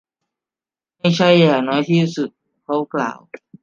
[0.99, 2.29] ไม่ใช่อย่างน้อยที่สุด.
[2.63, 3.19] เขากล่าว